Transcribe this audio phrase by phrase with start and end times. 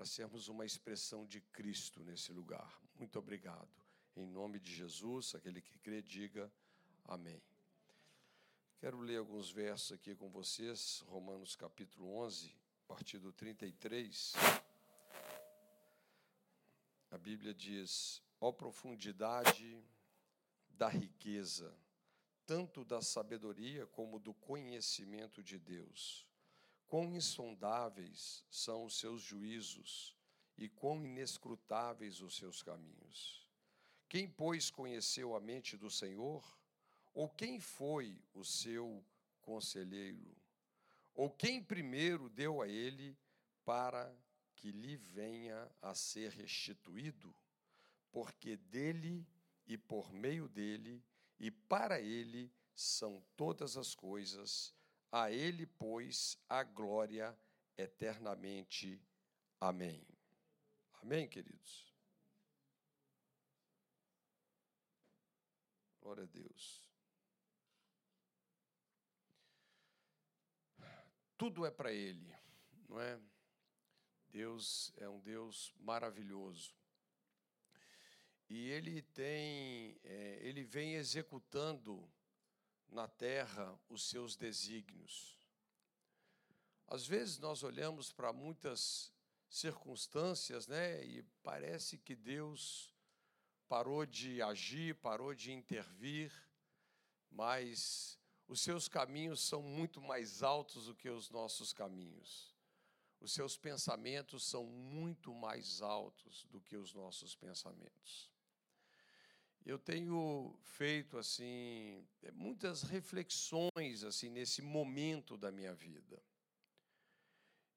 [0.00, 2.80] para sermos uma expressão de Cristo nesse lugar.
[2.98, 3.68] Muito obrigado.
[4.16, 6.50] Em nome de Jesus, aquele que crê, diga
[7.04, 7.42] amém.
[8.78, 14.32] Quero ler alguns versos aqui com vocês, Romanos capítulo 11, a partir do 33.
[17.10, 19.84] A Bíblia diz: Ó profundidade
[20.70, 21.76] da riqueza,
[22.46, 26.26] tanto da sabedoria como do conhecimento de Deus.
[26.90, 30.12] Quão insondáveis são os seus juízos
[30.58, 33.48] e quão inescrutáveis os seus caminhos.
[34.08, 36.44] Quem, pois, conheceu a mente do Senhor?
[37.14, 39.04] Ou quem foi o seu
[39.40, 40.36] conselheiro?
[41.14, 43.16] Ou quem primeiro deu a ele
[43.64, 44.12] para
[44.56, 47.32] que lhe venha a ser restituído?
[48.10, 49.24] Porque dele
[49.64, 51.00] e por meio dele
[51.38, 54.74] e para ele são todas as coisas
[55.12, 57.36] a Ele, pois, a glória
[57.76, 59.00] eternamente.
[59.60, 60.06] Amém.
[61.02, 61.94] Amém, queridos?
[66.00, 66.88] Glória a Deus.
[71.36, 72.34] Tudo é para Ele,
[72.88, 73.18] não é?
[74.28, 76.74] Deus é um Deus maravilhoso.
[78.48, 82.06] E Ele tem, é, Ele vem executando
[82.90, 85.38] na terra os seus desígnios.
[86.86, 89.12] Às vezes nós olhamos para muitas
[89.48, 92.94] circunstâncias, né, e parece que Deus
[93.68, 96.32] parou de agir, parou de intervir,
[97.30, 98.18] mas
[98.48, 102.52] os seus caminhos são muito mais altos do que os nossos caminhos.
[103.20, 108.30] Os seus pensamentos são muito mais altos do que os nossos pensamentos.
[109.64, 116.22] Eu tenho feito assim muitas reflexões assim nesse momento da minha vida.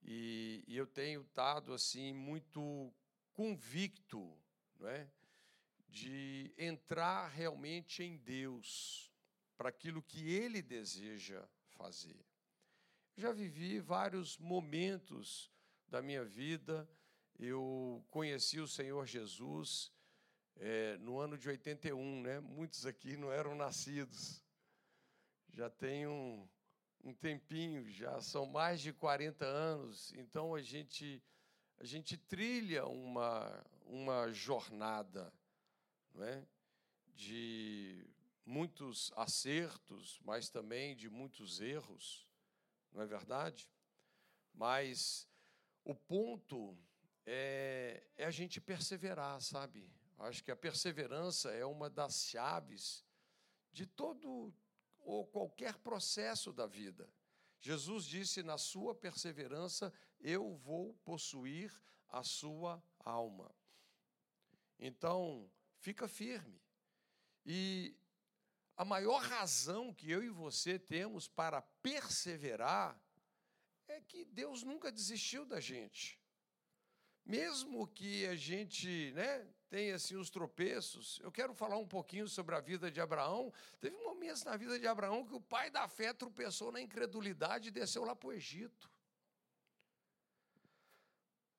[0.01, 2.93] E, e eu tenho estado assim muito
[3.33, 4.37] convicto,
[4.79, 5.09] não é,
[5.87, 9.11] de entrar realmente em Deus
[9.55, 12.25] para aquilo que Ele deseja fazer.
[13.15, 15.51] Já vivi vários momentos
[15.87, 16.89] da minha vida.
[17.37, 19.91] Eu conheci o Senhor Jesus
[20.57, 22.39] é, no ano de 81, né?
[22.39, 24.43] Muitos aqui não eram nascidos.
[25.49, 26.47] Já tem um,
[27.03, 30.13] um tempinho, já são mais de 40 anos.
[30.13, 31.21] Então a gente
[31.79, 35.33] a gente trilha uma uma jornada,
[36.13, 36.45] não é?
[37.15, 38.07] De
[38.45, 42.27] muitos acertos, mas também de muitos erros,
[42.91, 43.69] não é verdade?
[44.53, 45.27] Mas
[45.83, 46.77] o ponto
[47.25, 49.89] é, é a gente perseverar, sabe?
[50.17, 53.03] Acho que a perseverança é uma das chaves
[53.71, 54.53] de todo
[54.99, 57.09] ou qualquer processo da vida.
[57.59, 61.73] Jesus disse: na sua perseverança eu vou possuir
[62.09, 63.53] a sua alma.
[64.79, 66.61] Então, fica firme.
[67.45, 67.95] E
[68.75, 72.99] a maior razão que eu e você temos para perseverar
[73.87, 76.19] é que Deus nunca desistiu da gente.
[77.25, 81.19] Mesmo que a gente né, tem assim os tropeços.
[81.23, 83.51] Eu quero falar um pouquinho sobre a vida de Abraão.
[83.81, 87.71] Teve momentos na vida de Abraão que o pai da fé tropeçou na incredulidade e
[87.71, 88.87] desceu lá para o Egito.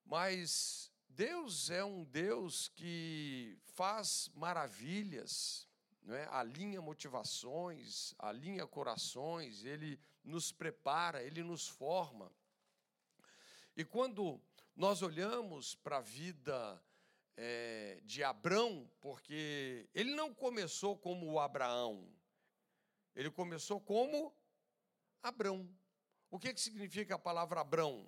[0.04, 5.68] Mas Deus é um Deus que faz maravilhas,
[6.00, 6.28] não é?
[6.28, 12.30] alinha motivações, alinha corações, ele nos prepara, ele nos forma.
[13.76, 14.40] E quando
[14.76, 16.80] nós olhamos para a vida
[17.36, 22.08] é, de Abrão, porque ele não começou como o Abraão,
[23.14, 24.34] ele começou como
[25.22, 25.68] Abrão.
[26.30, 28.06] O que, que significa a palavra Abrão?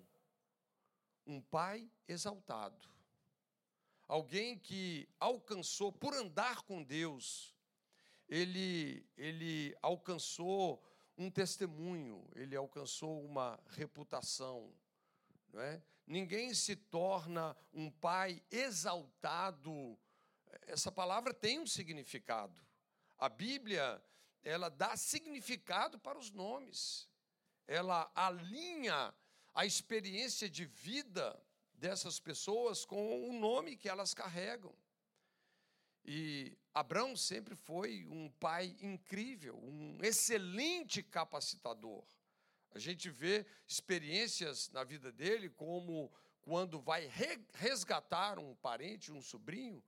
[1.27, 2.89] Um pai exaltado.
[4.09, 7.55] Alguém que alcançou, por andar com Deus,
[8.29, 10.83] ele, ele alcançou
[11.19, 14.73] um testemunho, ele alcançou uma reputação.
[15.53, 15.83] Não é?
[16.07, 19.99] Ninguém se torna um pai exaltado.
[20.63, 22.65] Essa palavra tem um significado.
[23.19, 24.03] A Bíblia,
[24.45, 27.09] ela dá significado para os nomes.
[27.67, 29.13] Ela alinha
[29.53, 31.37] a experiência de vida
[31.75, 34.75] dessas pessoas com o nome que elas carregam.
[36.05, 42.05] E Abraão sempre foi um pai incrível, um excelente capacitador.
[42.77, 46.13] A gente vê experiências na vida dele, como
[46.43, 47.11] quando vai
[47.55, 49.83] resgatar um parente, um sobrinho,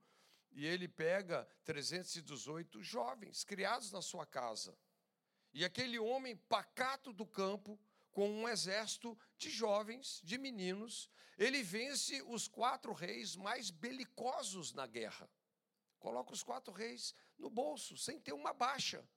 [0.51, 4.75] e ele pega 318 jovens criados na sua casa.
[5.53, 11.11] E aquele homem pacato do campo com um exército de jovens, de meninos.
[11.37, 15.29] Ele vence os quatro reis mais belicosos na guerra.
[15.99, 19.07] Coloca os quatro reis no bolso, sem ter uma baixa.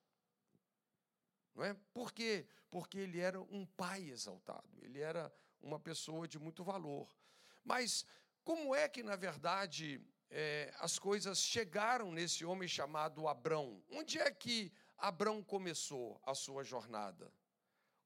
[1.55, 1.75] Não é?
[1.93, 2.47] Por quê?
[2.71, 7.09] Porque ele era um pai exaltado, ele era uma pessoa de muito valor.
[7.65, 8.05] Mas
[8.45, 10.01] como é que, na verdade,
[10.31, 13.83] é, as coisas chegaram nesse homem chamado Abrão?
[13.91, 17.33] Onde é que Abrão começou a sua jornada?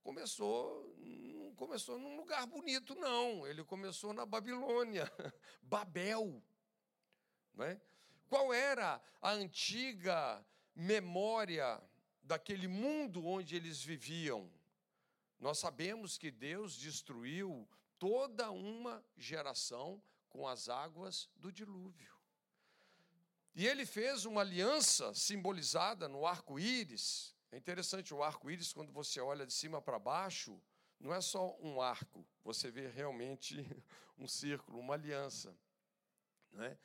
[0.02, 3.46] Começou, não começou num lugar bonito, não.
[3.46, 5.10] Ele começou na Babilônia,
[5.62, 6.42] Babel.
[7.54, 7.80] Não é?
[8.28, 10.44] Qual era a antiga
[10.74, 11.80] memória
[12.26, 14.50] daquele mundo onde eles viviam?
[15.38, 17.68] Nós sabemos que Deus destruiu
[17.98, 22.14] toda uma geração com as águas do dilúvio.
[23.54, 27.34] E ele fez uma aliança simbolizada no arco-íris.
[27.50, 30.60] É interessante o arco-íris, quando você olha de cima para baixo,
[31.00, 33.64] não é só um arco, você vê realmente
[34.18, 35.56] um círculo, uma aliança.
[36.52, 36.76] Né?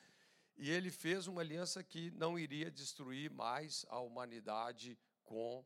[0.55, 4.97] E ele fez uma aliança que não iria destruir mais a humanidade
[5.31, 5.65] com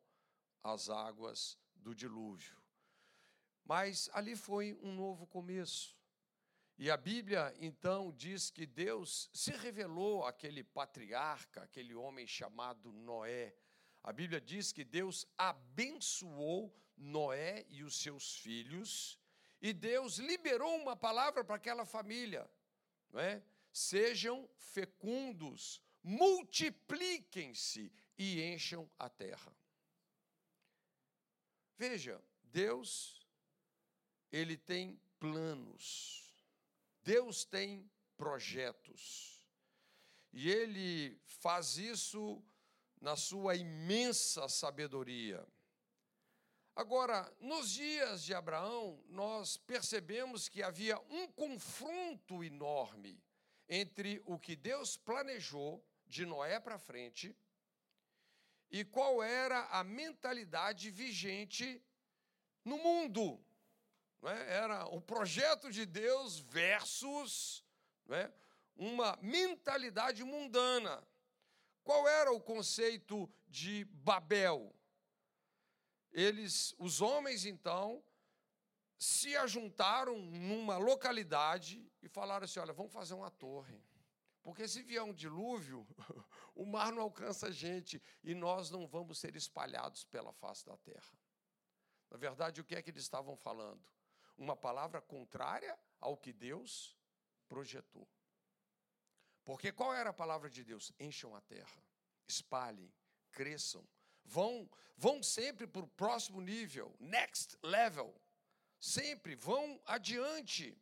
[0.62, 2.56] as águas do dilúvio.
[3.64, 5.98] Mas ali foi um novo começo.
[6.78, 13.56] E a Bíblia então diz que Deus se revelou àquele patriarca, aquele homem chamado Noé.
[14.04, 19.20] A Bíblia diz que Deus abençoou Noé e os seus filhos,
[19.60, 22.48] e Deus liberou uma palavra para aquela família,
[23.10, 23.44] não é?
[23.72, 29.56] Sejam fecundos, multipliquem-se e encham a terra.
[31.78, 33.26] Veja, Deus
[34.32, 36.34] ele tem planos.
[37.04, 39.48] Deus tem projetos.
[40.34, 42.44] E ele faz isso
[43.00, 45.46] na sua imensa sabedoria.
[46.76, 53.24] Agora, nos dias de Abraão, nós percebemos que havia um confronto enorme
[53.70, 57.34] entre o que Deus planejou de Noé para frente
[58.70, 61.82] e qual era a mentalidade vigente
[62.64, 63.40] no mundo.
[64.24, 64.56] É?
[64.56, 67.64] Era o projeto de Deus versus
[68.10, 68.32] é?
[68.76, 71.02] uma mentalidade mundana.
[71.84, 74.76] Qual era o conceito de Babel?
[76.12, 78.04] Eles, os homens, então,
[78.98, 83.80] se ajuntaram numa localidade e falaram assim: olha, vamos fazer uma torre.
[84.46, 85.86] Porque se vier um dilúvio,
[86.56, 90.78] o mar não alcança a gente e nós não vamos ser espalhados pela face da
[90.78, 91.20] terra.
[92.10, 93.84] Na verdade, o que é que eles estavam falando?
[94.38, 96.98] uma palavra contrária ao que Deus
[97.48, 98.08] projetou.
[99.44, 100.92] Porque qual era a palavra de Deus?
[101.00, 101.84] Encham a terra,
[102.28, 102.92] espalhem,
[103.32, 103.88] cresçam,
[104.24, 108.14] vão, vão sempre para o próximo nível, next level,
[108.80, 110.78] sempre vão adiante.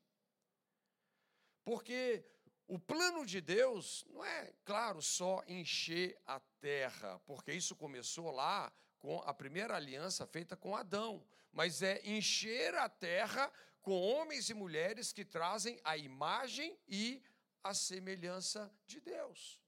[1.63, 2.25] Porque
[2.73, 8.71] o plano de Deus não é, claro, só encher a terra, porque isso começou lá
[8.99, 14.53] com a primeira aliança feita com Adão mas é encher a terra com homens e
[14.53, 17.21] mulheres que trazem a imagem e
[17.63, 19.61] a semelhança de Deus.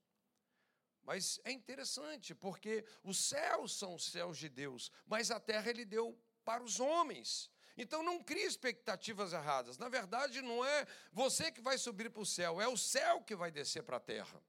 [1.02, 5.84] Mas é interessante, porque os céus são os céus de Deus, mas a terra ele
[5.84, 7.48] deu para os homens.
[7.76, 9.76] Então não crie expectativas erradas.
[9.76, 13.36] Na verdade, não é você que vai subir para o céu, é o céu que
[13.36, 14.42] vai descer para a terra.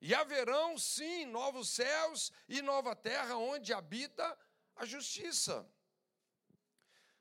[0.00, 4.36] E haverão, sim, novos céus e nova terra onde habita
[4.74, 5.64] a justiça.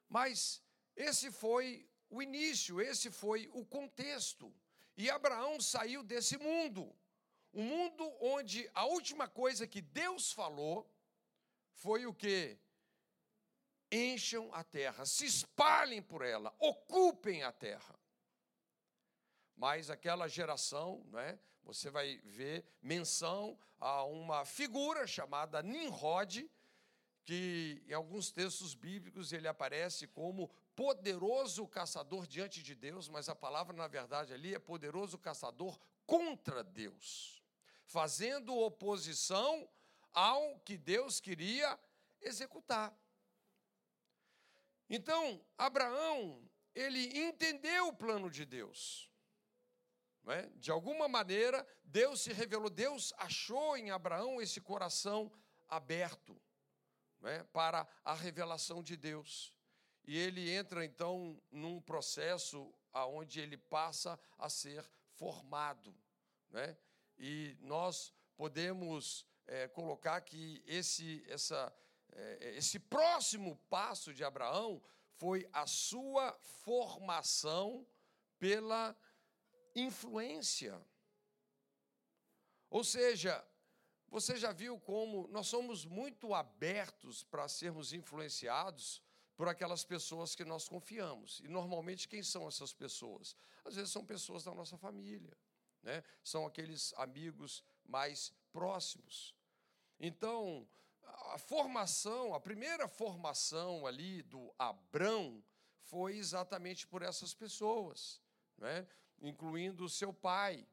[0.10, 0.62] Mas
[0.96, 4.52] esse foi o início, esse foi o contexto.
[4.98, 6.94] E Abraão saiu desse mundo,
[7.54, 10.90] um mundo onde a última coisa que Deus falou
[11.74, 12.58] foi o que?
[13.92, 18.00] Encham a terra, se espalhem por ela, ocupem a terra.
[19.56, 26.50] Mas aquela geração, né, você vai ver menção a uma figura chamada Nimrod,
[27.26, 33.36] que em alguns textos bíblicos ele aparece como poderoso caçador diante de Deus, mas a
[33.36, 37.44] palavra na verdade ali é poderoso caçador contra Deus,
[37.86, 39.70] fazendo oposição
[40.14, 41.80] ao que Deus queria
[42.22, 42.98] executar.
[44.94, 46.46] Então, Abraão,
[46.76, 49.10] ele entendeu o plano de Deus.
[50.28, 50.50] É?
[50.58, 55.32] De alguma maneira, Deus se revelou, Deus achou em Abraão esse coração
[55.70, 56.40] aberto
[57.22, 59.56] né, para a revelação de Deus.
[60.04, 65.96] E ele entra então num processo aonde ele passa a ser formado.
[66.50, 66.78] Né?
[67.18, 71.74] E nós podemos é, colocar que esse, essa, é,
[72.40, 74.82] esse próximo passo de Abraão
[75.18, 77.86] foi a sua formação
[78.40, 78.96] pela
[79.76, 80.82] influência.
[82.70, 83.46] Ou seja,
[84.10, 89.02] você já viu como nós somos muito abertos para sermos influenciados
[89.36, 91.40] por aquelas pessoas que nós confiamos.
[91.40, 93.36] E normalmente quem são essas pessoas?
[93.64, 95.36] Às vezes são pessoas da nossa família,
[95.82, 96.04] né?
[96.24, 99.36] São aqueles amigos mais próximos.
[100.00, 100.68] Então,
[101.34, 105.44] a formação, a primeira formação ali do Abrão
[105.84, 108.22] foi exatamente por essas pessoas,
[108.58, 108.88] né?
[109.22, 110.68] incluindo o seu pai.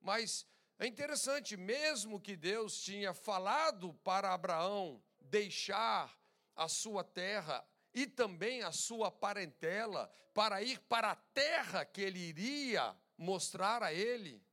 [0.00, 0.46] Mas
[0.78, 6.18] é interessante, mesmo que Deus tinha falado para Abraão deixar
[6.54, 12.18] a sua terra e também a sua parentela para ir para a terra que ele
[12.18, 14.44] iria mostrar a ele,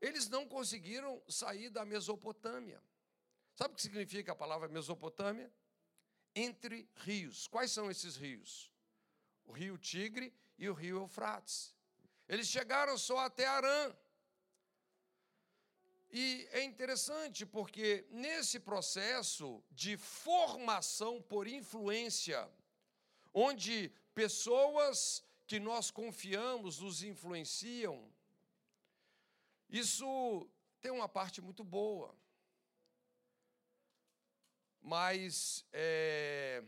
[0.00, 2.82] eles não conseguiram sair da Mesopotâmia.
[3.54, 5.52] Sabe o que significa a palavra Mesopotâmia?
[6.34, 7.46] Entre rios.
[7.46, 8.72] Quais são esses rios?
[9.44, 11.74] O rio Tigre e o rio Eufrates.
[12.28, 13.94] Eles chegaram só até Arã.
[16.10, 22.48] E é interessante porque nesse processo de formação por influência,
[23.32, 28.08] onde pessoas que nós confiamos nos influenciam,
[29.68, 30.48] isso
[30.80, 32.16] tem uma parte muito boa.
[34.86, 36.62] Mas é,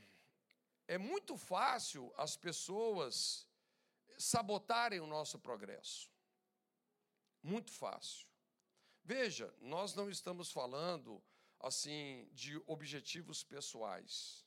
[0.88, 3.46] é muito fácil as pessoas
[4.16, 6.11] sabotarem o nosso progresso.
[7.42, 8.26] Muito fácil.
[9.04, 11.23] Veja, nós não estamos falando
[11.61, 14.46] assim de objetivos pessoais.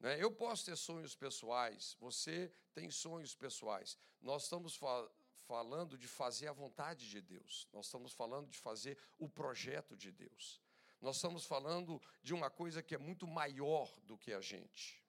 [0.00, 0.16] Né?
[0.18, 3.98] Eu posso ter sonhos pessoais, você tem sonhos pessoais.
[4.22, 5.06] Nós estamos fa
[5.46, 10.10] falando de fazer a vontade de Deus, nós estamos falando de fazer o projeto de
[10.10, 10.61] Deus.
[11.02, 15.04] Nós estamos falando de uma coisa que é muito maior do que a gente,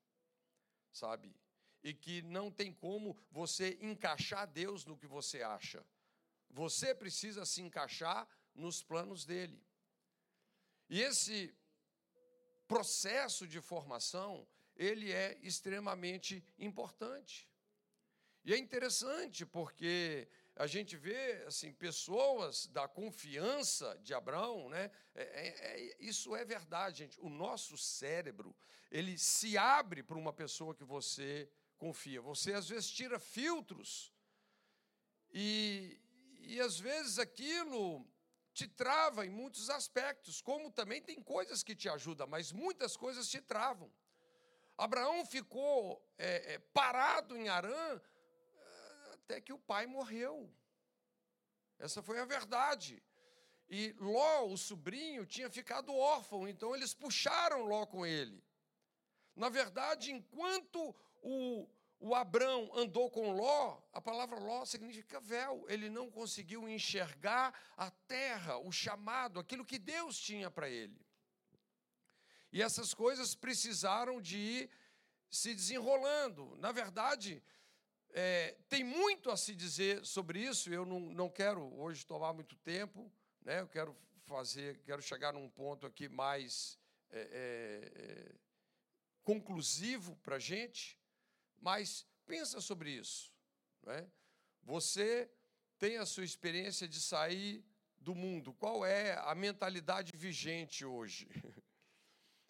[0.91, 1.31] sabe?
[1.83, 5.85] E que não tem como você encaixar Deus no que você acha.
[6.49, 9.63] Você precisa se encaixar nos planos dele.
[10.89, 11.55] E esse
[12.67, 17.47] processo de formação, ele é extremamente importante.
[18.43, 24.91] E é interessante porque a gente vê assim pessoas da confiança de Abraão, né?
[25.15, 27.19] É, é, é, isso é verdade, gente.
[27.19, 28.55] O nosso cérebro
[28.91, 32.21] ele se abre para uma pessoa que você confia.
[32.21, 34.13] Você às vezes tira filtros
[35.31, 35.99] e,
[36.41, 38.07] e às vezes aquilo
[38.53, 43.27] te trava em muitos aspectos, como também tem coisas que te ajudam, mas muitas coisas
[43.27, 43.91] te travam.
[44.77, 47.99] Abraão ficou é, é, parado em Arã
[49.23, 50.53] até que o pai morreu.
[51.79, 53.01] Essa foi a verdade.
[53.69, 58.43] E Ló, o sobrinho, tinha ficado órfão, então eles puxaram Ló com ele.
[59.35, 61.67] Na verdade, enquanto o,
[61.99, 65.65] o Abrão andou com Ló, a palavra Ló significa véu.
[65.69, 71.01] Ele não conseguiu enxergar a terra, o chamado, aquilo que Deus tinha para ele.
[72.51, 74.69] E essas coisas precisaram de ir
[75.29, 76.55] se desenrolando.
[76.57, 77.41] Na verdade,
[78.13, 80.71] é, tem muito a se dizer sobre isso.
[80.71, 83.59] Eu não, não quero hoje tomar muito tempo, né?
[83.59, 86.77] Eu quero fazer, quero chegar num ponto aqui mais
[87.09, 88.35] é, é, é
[89.23, 90.97] conclusivo para a gente.
[91.59, 93.33] Mas pensa sobre isso.
[93.87, 94.05] É?
[94.61, 95.29] Você
[95.79, 97.65] tem a sua experiência de sair
[97.97, 98.53] do mundo.
[98.53, 101.27] Qual é a mentalidade vigente hoje?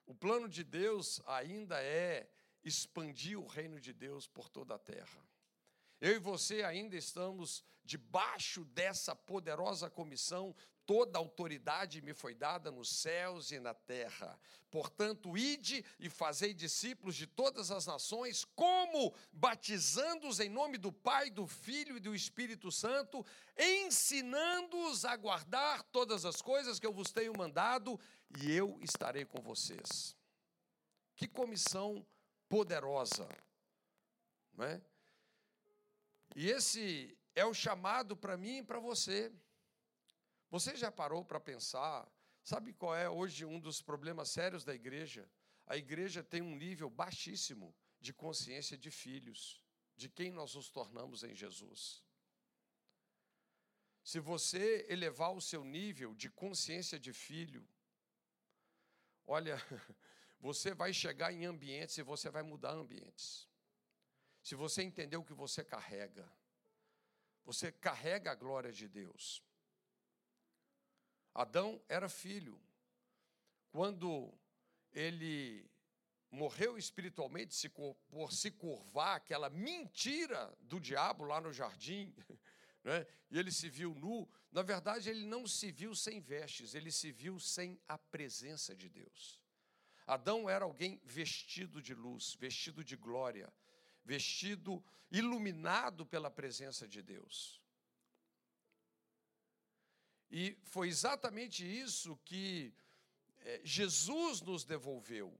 [0.05, 2.29] O plano de Deus ainda é
[2.61, 5.25] expandir o reino de Deus por toda a terra.
[6.03, 10.55] Eu e você ainda estamos debaixo dessa poderosa comissão
[10.85, 14.37] Toda autoridade me foi dada nos céus e na terra.
[14.69, 21.29] Portanto, ide e fazei discípulos de todas as nações, como batizando-os em nome do Pai,
[21.29, 23.25] do Filho e do Espírito Santo,
[23.57, 27.97] ensinando-os a guardar todas as coisas que eu vos tenho mandado,
[28.41, 30.17] e eu estarei com vocês.
[31.15, 32.05] Que comissão
[32.49, 33.25] poderosa,
[34.53, 34.81] não é?
[36.35, 39.31] E esse é o chamado para mim e para você.
[40.49, 42.07] Você já parou para pensar?
[42.43, 45.29] Sabe qual é hoje um dos problemas sérios da igreja?
[45.65, 49.63] A igreja tem um nível baixíssimo de consciência de filhos,
[49.95, 52.03] de quem nós nos tornamos em Jesus.
[54.03, 57.65] Se você elevar o seu nível de consciência de filho,
[59.25, 59.57] olha,
[60.39, 63.47] você vai chegar em ambientes e você vai mudar ambientes.
[64.43, 66.29] Se você entender o que você carrega,
[67.45, 69.41] você carrega a glória de Deus.
[71.33, 72.61] Adão era filho.
[73.71, 74.31] quando
[74.91, 75.67] ele
[76.29, 82.13] morreu espiritualmente por se curvar aquela mentira do diabo lá no jardim,
[82.83, 83.07] né?
[83.31, 87.11] e ele se viu nu, na verdade ele não se viu sem vestes, ele se
[87.11, 89.41] viu sem a presença de Deus.
[90.05, 93.51] Adão era alguém vestido de luz, vestido de glória,
[94.03, 97.61] vestido, iluminado pela presença de Deus.
[100.29, 102.73] E foi exatamente isso que
[103.41, 105.37] é, Jesus nos devolveu.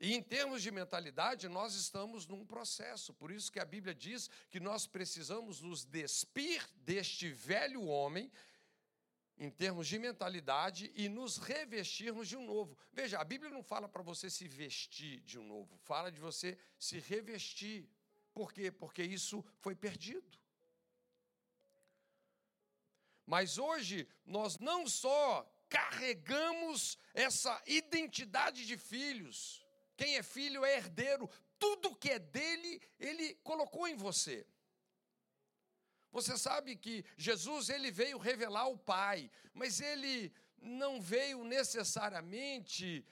[0.00, 3.12] E em termos de mentalidade, nós estamos num processo.
[3.14, 8.30] Por isso que a Bíblia diz que nós precisamos nos despir deste velho homem,
[9.38, 12.76] em termos de mentalidade, e nos revestirmos de um novo.
[12.92, 16.58] Veja, a Bíblia não fala para você se vestir de um novo, fala de você
[16.78, 17.88] se revestir.
[18.34, 18.70] Por quê?
[18.70, 20.38] Porque isso foi perdido.
[23.24, 29.64] Mas hoje nós não só carregamos essa identidade de filhos,
[29.96, 31.28] quem é filho é herdeiro,
[31.58, 34.46] tudo que é dele, ele colocou em você.
[36.10, 43.04] Você sabe que Jesus ele veio revelar o Pai, mas ele não veio necessariamente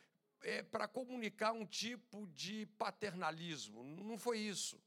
[0.43, 4.81] é, para comunicar um tipo de paternalismo, não foi isso.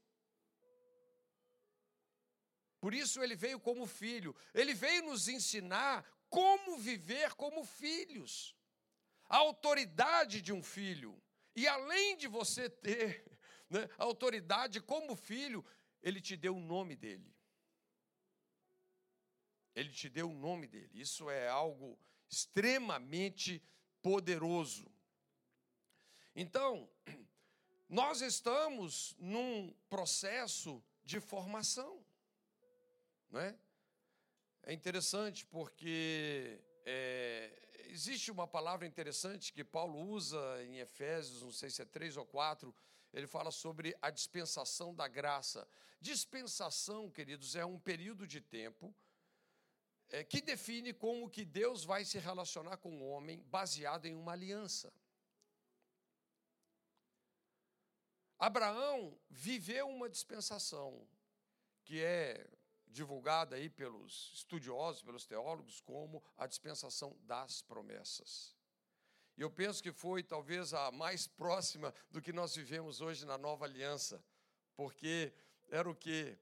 [2.80, 4.34] Por isso ele veio como filho.
[4.54, 8.56] Ele veio nos ensinar como viver como filhos.
[9.28, 11.22] A autoridade de um filho.
[11.54, 13.24] E além de você ter
[13.68, 15.64] né, autoridade como filho,
[16.02, 17.30] ele te deu o nome dele.
[19.80, 20.90] Ele te deu o nome dele.
[20.92, 23.62] Isso é algo extremamente
[24.02, 24.86] poderoso.
[26.36, 26.86] Então,
[27.88, 32.04] nós estamos num processo de formação.
[33.30, 33.58] Não é?
[34.68, 41.80] interessante porque é, existe uma palavra interessante que Paulo usa em Efésios, não sei se
[41.80, 42.74] é três ou quatro,
[43.14, 45.66] ele fala sobre a dispensação da graça.
[46.02, 48.94] Dispensação, queridos, é um período de tempo
[50.10, 54.32] é, que define como que Deus vai se relacionar com o homem baseado em uma
[54.32, 54.92] aliança.
[58.38, 61.06] Abraão viveu uma dispensação,
[61.84, 62.48] que é
[62.86, 68.56] divulgada aí pelos estudiosos, pelos teólogos, como a dispensação das promessas.
[69.36, 73.38] E eu penso que foi talvez a mais próxima do que nós vivemos hoje na
[73.38, 74.22] nova aliança,
[74.74, 75.32] porque
[75.68, 76.36] era o que?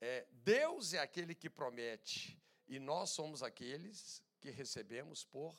[0.00, 5.54] É, Deus é aquele que promete, e nós somos aqueles que recebemos por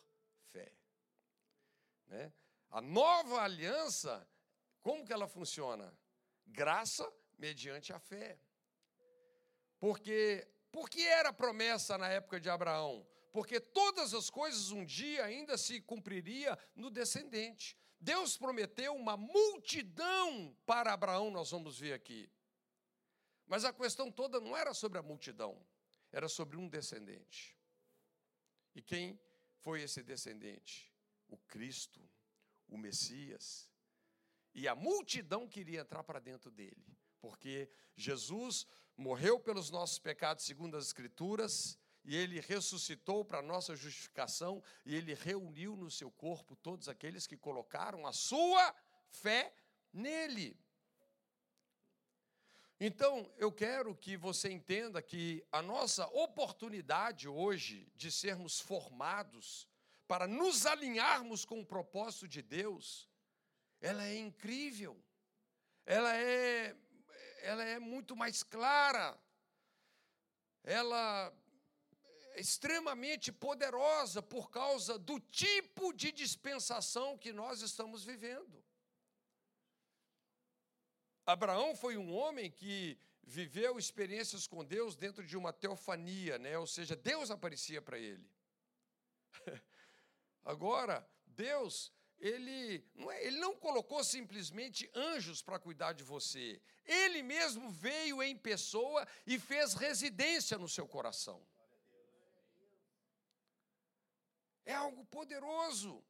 [0.52, 0.72] fé.
[2.08, 2.32] Né?
[2.70, 4.28] A nova aliança,
[4.82, 5.94] como que ela funciona?
[6.46, 8.40] Graça mediante a fé.
[9.80, 13.08] Porque por que era promessa na época de Abraão?
[13.32, 17.78] Porque todas as coisas um dia ainda se cumpriria no descendente.
[18.00, 22.30] Deus prometeu uma multidão para Abraão, nós vamos ver aqui.
[23.46, 25.60] Mas a questão toda não era sobre a multidão,
[26.12, 27.58] era sobre um descendente.
[28.76, 29.20] E quem
[29.60, 30.94] foi esse descendente?
[31.28, 32.02] O Cristo,
[32.68, 33.70] o Messias.
[34.54, 38.66] E a multidão queria entrar para dentro dele, porque Jesus
[38.96, 45.14] morreu pelos nossos pecados, segundo as Escrituras, e ele ressuscitou para nossa justificação, e ele
[45.14, 48.74] reuniu no seu corpo todos aqueles que colocaram a sua
[49.10, 49.54] fé
[49.92, 50.58] nele.
[52.80, 59.68] Então, eu quero que você entenda que a nossa oportunidade hoje de sermos formados
[60.08, 63.10] para nos alinharmos com o propósito de Deus,
[63.82, 65.02] ela é incrível.
[65.86, 66.76] Ela é
[67.42, 69.18] ela é muito mais clara,
[70.64, 71.34] ela
[72.34, 78.64] é extremamente poderosa por causa do tipo de dispensação que nós estamos vivendo.
[81.28, 86.58] Abraão foi um homem que viveu experiências com Deus dentro de uma teofania, né?
[86.58, 88.26] ou seja, Deus aparecia para ele.
[90.46, 96.62] Agora, Deus ele não, é, ele não colocou simplesmente anjos para cuidar de você.
[96.86, 101.46] Ele mesmo veio em pessoa e fez residência no seu coração.
[104.66, 106.04] É algo poderoso.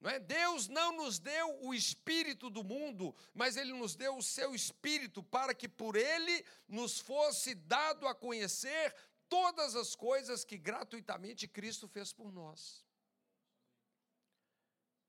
[0.00, 0.20] Não é?
[0.20, 5.22] Deus não nos deu o espírito do mundo, mas ele nos deu o seu espírito
[5.22, 8.94] para que por ele nos fosse dado a conhecer
[9.28, 12.84] todas as coisas que gratuitamente Cristo fez por nós.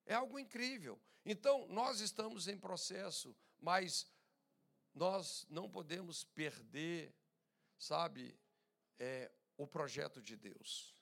[0.05, 0.99] É algo incrível.
[1.23, 4.07] Então, nós estamos em processo, mas
[4.93, 7.15] nós não podemos perder,
[7.77, 8.35] sabe,
[8.97, 10.98] é, o projeto de Deus.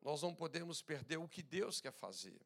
[0.00, 2.40] Nós não podemos perder o que Deus quer fazer.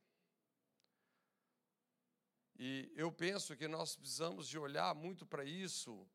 [2.57, 6.09] E eu penso que nós precisamos de olhar muito para isso,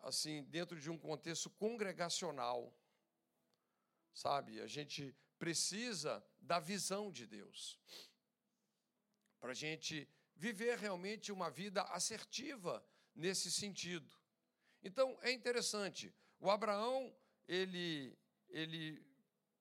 [0.00, 2.76] assim, dentro de um contexto congregacional.
[4.12, 4.60] Sabe?
[4.60, 7.78] A gente precisa da visão de Deus.
[9.40, 14.14] Para a gente viver realmente uma vida assertiva nesse sentido.
[14.82, 16.14] Então, é interessante.
[16.38, 17.14] O Abraão,
[17.48, 18.16] ele,
[18.48, 19.02] ele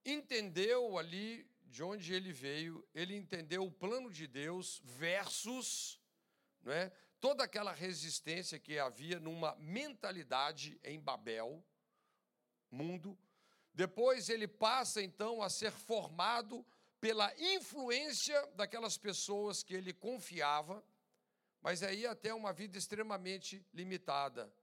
[0.05, 5.99] entendeu ali de onde ele veio, ele entendeu o plano de Deus versus
[6.61, 11.63] não é, toda aquela resistência que havia numa mentalidade em Babel,
[12.69, 13.17] mundo.
[13.73, 16.65] Depois ele passa então a ser formado
[16.99, 20.83] pela influência daquelas pessoas que ele confiava,
[21.61, 24.53] mas aí até uma vida extremamente limitada.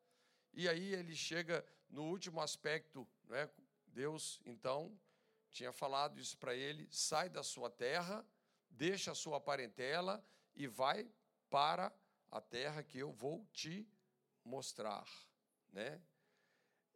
[0.52, 3.50] E aí ele chega no último aspecto, não é?
[3.86, 4.96] Deus então
[5.50, 8.26] tinha falado isso para ele: sai da sua terra,
[8.68, 11.10] deixa a sua parentela e vai
[11.48, 11.92] para
[12.30, 13.88] a terra que eu vou te
[14.44, 15.06] mostrar,
[15.68, 16.00] né?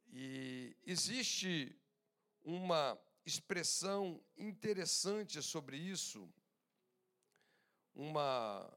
[0.07, 1.77] E existe
[2.43, 6.33] uma expressão interessante sobre isso,
[7.95, 8.71] uma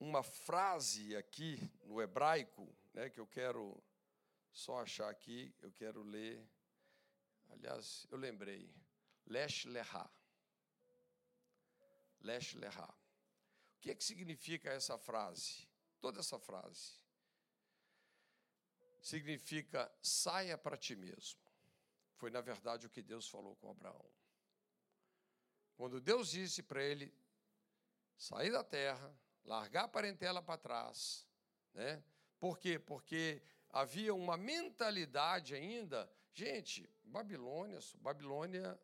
[0.00, 3.82] uma frase aqui no hebraico, né, que eu quero
[4.52, 6.48] só achar aqui, eu quero ler.
[7.50, 8.72] Aliás, eu lembrei.
[9.26, 10.10] Lesh leha.
[12.20, 12.84] Lesh leha.
[12.84, 15.68] O que, é que significa essa frase?
[16.00, 16.98] Toda essa frase.
[19.00, 21.40] Significa saia para ti mesmo.
[22.16, 24.10] Foi, na verdade, o que Deus falou com Abraão.
[25.76, 27.14] Quando Deus disse para ele
[28.16, 31.24] sair da terra, largar a parentela para trás,
[31.72, 32.02] né?
[32.40, 32.78] Por quê?
[32.78, 36.10] Porque havia uma mentalidade ainda.
[36.38, 38.80] Gente, Babilônia, Babilônia,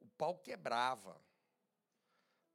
[0.00, 1.18] o pau quebrava.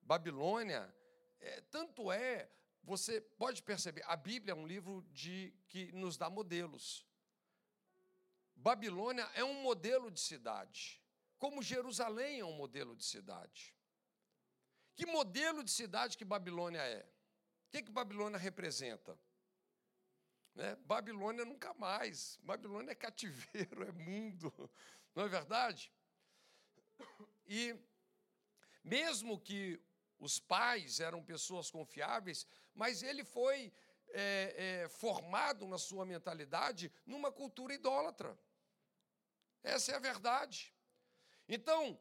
[0.03, 0.95] Babilônia
[1.39, 2.47] é, tanto é,
[2.83, 7.07] você pode perceber, a Bíblia é um livro de, que nos dá modelos.
[8.55, 11.03] Babilônia é um modelo de cidade,
[11.39, 13.75] como Jerusalém é um modelo de cidade.
[14.93, 17.01] Que modelo de cidade que Babilônia é?
[17.01, 19.17] O que, que Babilônia representa?
[20.55, 20.75] Né?
[20.85, 22.39] Babilônia nunca mais.
[22.41, 24.51] Babilônia é cativeiro, é mundo,
[25.13, 25.91] não é verdade?
[27.45, 27.77] E
[28.83, 29.79] mesmo que
[30.17, 33.71] os pais eram pessoas confiáveis, mas ele foi
[34.09, 38.37] é, é, formado na sua mentalidade numa cultura idólatra.
[39.61, 40.73] Essa é a verdade.
[41.49, 41.99] Então,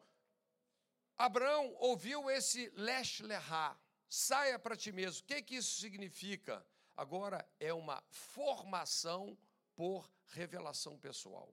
[1.16, 3.76] Abraão ouviu esse lesh lehá,
[4.08, 5.22] saia para ti mesmo.
[5.22, 6.64] O que, que isso significa?
[6.96, 9.36] Agora é uma formação
[9.74, 11.52] por revelação pessoal.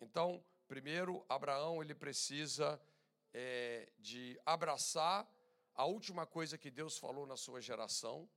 [0.00, 2.80] Então, primeiro, Abraão ele precisa
[3.32, 5.26] é, de abraçar
[5.74, 8.28] a última coisa que Deus falou na sua geração,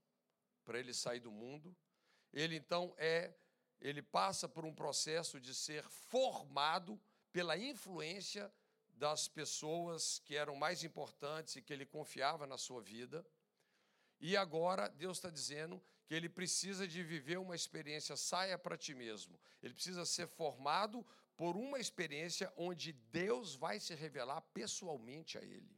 [0.64, 1.76] para ele sair do mundo.
[2.32, 3.34] Ele então é,
[3.80, 7.00] ele passa por um processo de ser formado
[7.32, 8.52] pela influência
[8.90, 13.26] das pessoas que eram mais importantes e que ele confiava na sua vida.
[14.20, 18.94] E agora Deus está dizendo que ele precisa de viver uma experiência, saia para ti
[18.94, 19.40] mesmo.
[19.62, 25.76] Ele precisa ser formado por uma experiência onde Deus vai se revelar pessoalmente a ele.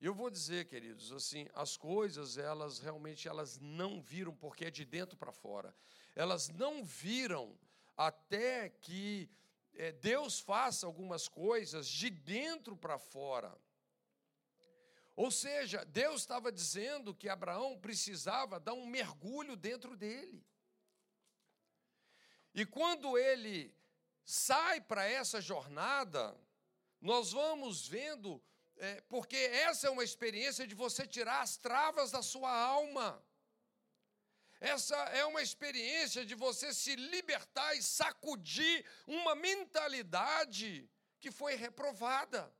[0.00, 4.84] Eu vou dizer, queridos, assim, as coisas, elas realmente elas não viram porque é de
[4.84, 5.74] dentro para fora.
[6.14, 7.58] Elas não viram
[7.96, 9.28] até que
[9.72, 13.56] é, Deus faça algumas coisas de dentro para fora.
[15.16, 20.46] Ou seja, Deus estava dizendo que Abraão precisava dar um mergulho dentro dele.
[22.52, 23.74] E quando ele
[24.22, 26.38] sai para essa jornada,
[27.00, 28.42] nós vamos vendo,
[28.76, 33.24] é, porque essa é uma experiência de você tirar as travas da sua alma.
[34.60, 42.52] Essa é uma experiência de você se libertar e sacudir uma mentalidade que foi reprovada.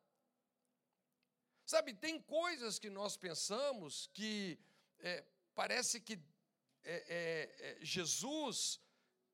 [1.67, 4.59] Sabe, tem coisas que nós pensamos que
[5.01, 5.25] é,
[5.55, 6.15] parece que
[6.85, 8.81] é, é, é Jesus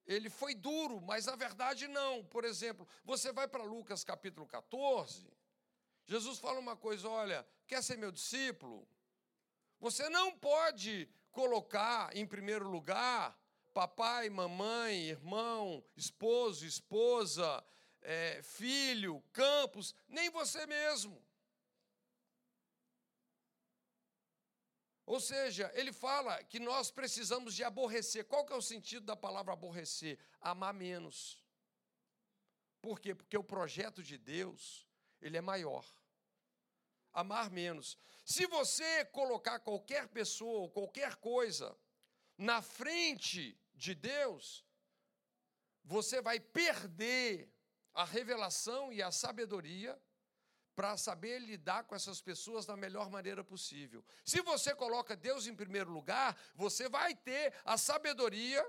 [0.06, 2.24] ele foi duro, mas na verdade não.
[2.24, 5.30] Por exemplo, você vai para Lucas capítulo 14,
[6.06, 8.88] Jesus fala uma coisa: olha, quer ser meu discípulo?
[9.78, 13.38] Você não pode colocar em primeiro lugar
[13.72, 17.64] papai, mamãe, irmão, esposo, esposa,
[18.02, 21.22] é, filho, campos, nem você mesmo.
[25.04, 28.24] Ou seja, ele fala que nós precisamos de aborrecer.
[28.24, 30.18] Qual que é o sentido da palavra aborrecer?
[30.40, 31.42] Amar menos.
[32.80, 33.14] Por quê?
[33.14, 34.86] Porque o projeto de Deus,
[35.20, 35.84] ele é maior.
[37.12, 37.98] Amar menos.
[38.24, 41.76] Se você colocar qualquer pessoa ou qualquer coisa
[42.38, 44.64] na frente de Deus,
[45.84, 47.52] você vai perder
[47.92, 50.00] a revelação e a sabedoria
[50.74, 54.04] para saber lidar com essas pessoas da melhor maneira possível.
[54.24, 58.64] Se você coloca Deus em primeiro lugar, você vai ter a sabedoria,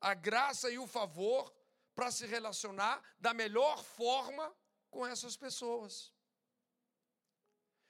[0.00, 1.52] a graça e o favor
[1.94, 4.54] para se relacionar da melhor forma
[4.90, 6.12] com essas pessoas.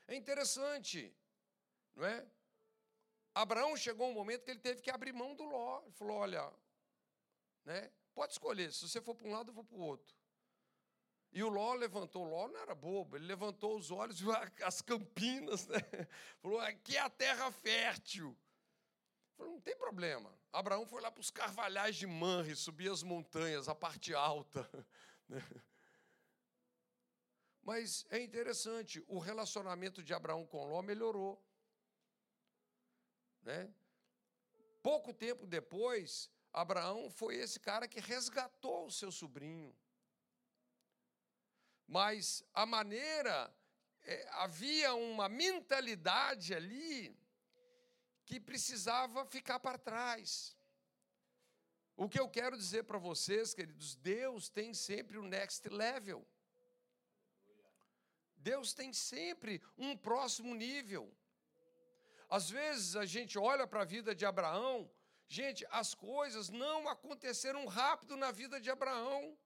[0.09, 1.17] É interessante,
[1.95, 2.27] não é?
[3.35, 5.81] Abraão chegou um momento que ele teve que abrir mão do Ló.
[5.83, 6.53] Ele falou: Olha,
[7.65, 10.22] né, pode escolher, se você for para um lado, eu vou para o outro.
[11.33, 14.83] E o Ló levantou, o Ló não era bobo, ele levantou os olhos, viu as
[14.83, 15.79] campinas, né?
[16.43, 18.37] falou: aqui é a terra fértil.
[19.37, 20.31] Falou, não tem problema.
[20.53, 24.69] Abraão foi lá para os carvalhais de Manre, subir as montanhas, a parte alta.
[25.29, 25.41] Né?
[27.63, 31.43] Mas é interessante, o relacionamento de Abraão com Ló melhorou.
[33.41, 33.73] Né?
[34.83, 39.75] Pouco tempo depois, Abraão foi esse cara que resgatou o seu sobrinho.
[41.87, 43.55] Mas a maneira,
[44.05, 47.17] é, havia uma mentalidade ali
[48.25, 50.57] que precisava ficar para trás.
[51.97, 56.27] O que eu quero dizer para vocês, queridos, Deus tem sempre o next level.
[58.37, 61.15] Deus tem sempre um próximo nível.
[62.29, 64.91] Às vezes a gente olha para a vida de Abraão,
[65.29, 69.39] gente, as coisas não aconteceram rápido na vida de Abraão.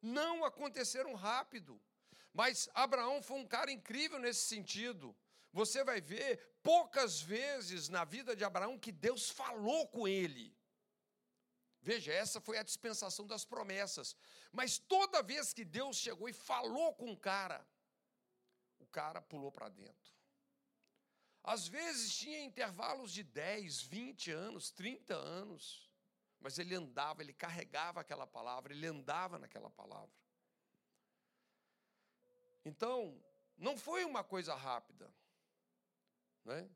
[0.00, 1.80] Não aconteceram rápido.
[2.32, 5.16] Mas Abraão foi um cara incrível nesse sentido.
[5.52, 10.56] Você vai ver poucas vezes na vida de Abraão que Deus falou com ele.
[11.82, 14.14] Veja, essa foi a dispensação das promessas.
[14.52, 17.66] Mas toda vez que Deus chegou e falou com o cara,
[18.78, 20.14] o cara pulou para dentro.
[21.42, 25.89] Às vezes tinha intervalos de 10, 20 anos, 30 anos,
[26.40, 30.10] mas ele andava, ele carregava aquela palavra, ele andava naquela palavra.
[32.64, 33.22] Então,
[33.56, 35.12] não foi uma coisa rápida.
[36.44, 36.68] Né?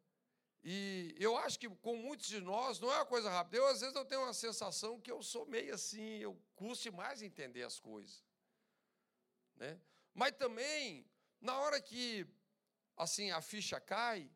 [0.62, 3.56] E eu acho que com muitos de nós não é uma coisa rápida.
[3.56, 7.22] Eu, às vezes, eu tenho uma sensação que eu sou meio assim, eu custe mais
[7.22, 8.24] entender as coisas.
[9.56, 9.80] Né?
[10.14, 11.06] Mas também,
[11.40, 12.26] na hora que
[12.96, 14.30] assim a ficha cai,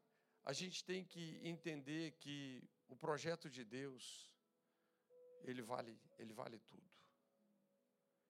[0.45, 4.28] a gente tem que entender que o projeto de Deus,
[5.45, 6.89] ele vale, ele vale tudo.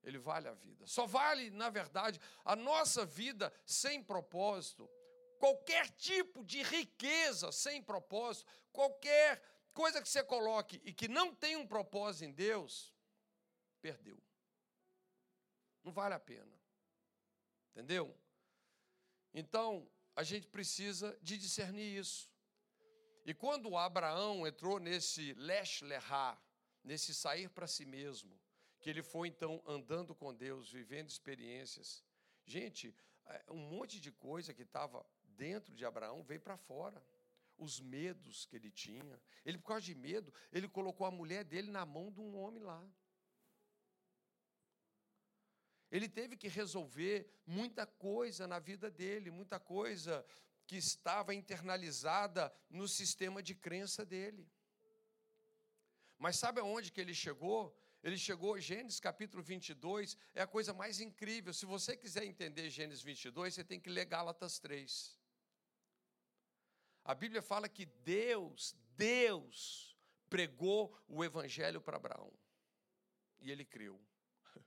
[0.02, 0.86] Ele vale a vida.
[0.86, 4.88] Só vale, na verdade, a nossa vida sem propósito
[5.38, 9.42] qualquer tipo de riqueza sem propósito, qualquer
[9.72, 12.92] coisa que você coloque e que não tem um propósito em Deus,
[13.80, 14.20] perdeu.
[15.82, 16.52] Não vale a pena.
[17.70, 18.14] Entendeu?
[19.32, 22.28] Então, a gente precisa de discernir isso.
[23.24, 26.36] E quando Abraão entrou nesse lesh lehá,
[26.88, 28.34] nesse sair para si mesmo,
[28.80, 32.02] que ele foi então andando com Deus, vivendo experiências.
[32.46, 32.94] Gente,
[33.26, 35.04] é, um monte de coisa que estava
[35.36, 37.00] dentro de Abraão veio para fora.
[37.58, 39.20] Os medos que ele tinha.
[39.44, 42.62] Ele, por causa de medo, ele colocou a mulher dele na mão de um homem
[42.62, 42.82] lá.
[45.90, 50.24] Ele teve que resolver muita coisa na vida dele, muita coisa
[50.66, 54.48] que estava internalizada no sistema de crença dele.
[56.18, 57.76] Mas sabe aonde que ele chegou?
[58.02, 61.52] Ele chegou, Gênesis capítulo 22, é a coisa mais incrível.
[61.52, 65.18] Se você quiser entender Gênesis 22, você tem que ler Gálatas 3.
[67.04, 69.96] A Bíblia fala que Deus, Deus,
[70.28, 72.32] pregou o evangelho para Abraão.
[73.40, 74.00] E ele creu.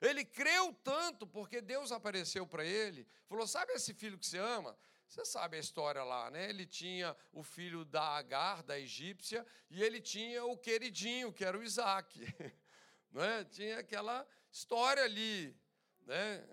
[0.00, 4.78] Ele creu tanto porque Deus apareceu para ele, falou: Sabe esse filho que você ama?
[5.10, 6.48] Você sabe a história lá, né?
[6.48, 11.58] Ele tinha o filho da Agar, da egípcia, e ele tinha o queridinho, que era
[11.58, 12.16] o Isaac.
[13.10, 13.44] Não é?
[13.44, 15.52] Tinha aquela história ali.
[16.06, 16.46] Né?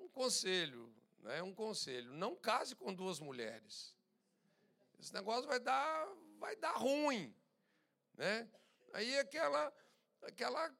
[0.00, 1.42] Um conselho, né?
[1.42, 2.14] um conselho.
[2.14, 3.92] Não case com duas mulheres.
[5.00, 6.06] Esse negócio vai dar,
[6.38, 7.34] vai dar ruim.
[8.14, 8.48] Né?
[8.92, 9.74] Aí aquela,
[10.22, 10.72] aquela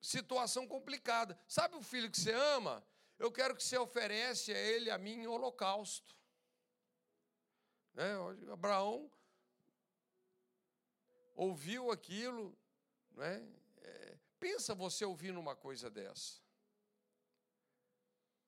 [0.00, 1.38] situação complicada.
[1.46, 2.84] Sabe o filho que você ama?
[3.18, 6.16] Eu quero que você oferece a ele, a mim, em holocausto.
[7.94, 8.12] Né?
[8.52, 9.10] Abraão
[11.34, 12.56] ouviu aquilo.
[13.12, 13.46] Né?
[13.78, 16.40] É, pensa você ouvindo uma coisa dessa.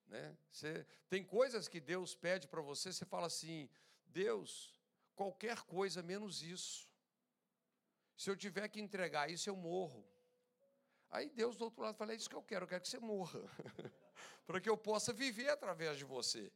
[0.07, 0.37] Né?
[0.51, 3.69] Você, tem coisas que Deus pede para você, você fala assim:
[4.07, 4.75] Deus,
[5.15, 6.89] qualquer coisa menos isso.
[8.17, 10.05] Se eu tiver que entregar isso, eu morro.
[11.11, 12.99] Aí Deus do outro lado fala: é isso que eu quero, eu quero que você
[12.99, 13.41] morra,
[14.47, 16.53] para que eu possa viver através de você.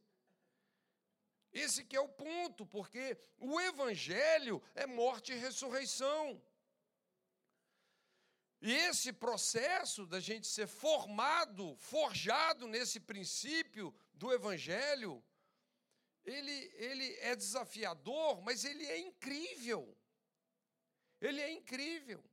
[1.51, 6.41] Esse que é o ponto, porque o evangelho é morte e ressurreição.
[8.59, 15.23] E esse processo da gente ser formado, forjado nesse princípio do evangelho,
[16.23, 19.95] ele, ele é desafiador, mas ele é incrível.
[21.19, 22.23] Ele é incrível.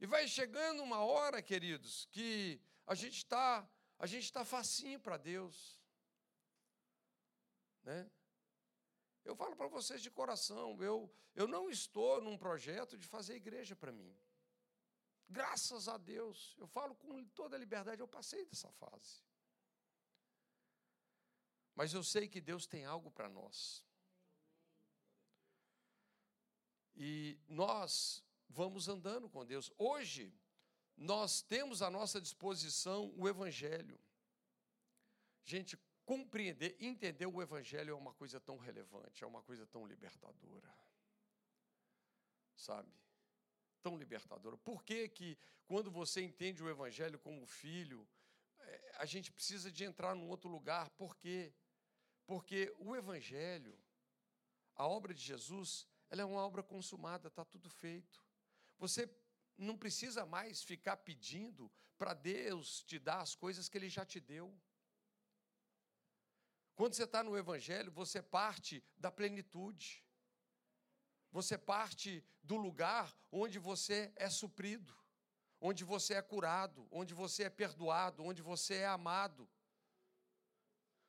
[0.00, 5.16] E vai chegando uma hora, queridos, que a gente está a gente está facinho para
[5.16, 5.76] Deus,
[7.82, 8.08] né?
[9.24, 13.74] Eu falo para vocês de coração, eu eu não estou num projeto de fazer igreja
[13.74, 14.16] para mim.
[15.28, 19.22] Graças a Deus, eu falo com toda a liberdade, eu passei dessa fase.
[21.74, 23.84] Mas eu sei que Deus tem algo para nós.
[26.96, 29.70] E nós vamos andando com Deus.
[29.78, 30.32] Hoje,
[30.96, 33.98] nós temos à nossa disposição o Evangelho.
[35.44, 40.74] Gente, compreender, entender o Evangelho é uma coisa tão relevante, é uma coisa tão libertadora.
[42.56, 42.92] Sabe?
[43.82, 44.56] Tão libertadora.
[44.56, 48.06] Por que, que quando você entende o Evangelho como filho,
[48.58, 50.90] é, a gente precisa de entrar num outro lugar?
[50.90, 51.52] Por quê?
[52.26, 53.78] Porque o Evangelho,
[54.74, 58.27] a obra de Jesus, ela é uma obra consumada, está tudo feito.
[58.78, 59.10] Você
[59.56, 64.20] não precisa mais ficar pedindo para Deus te dar as coisas que Ele já te
[64.20, 64.56] deu.
[66.74, 70.04] Quando você está no Evangelho, você parte da plenitude.
[71.30, 74.94] Você parte do lugar onde você é suprido,
[75.60, 79.48] onde você é curado, onde você é perdoado, onde você é amado.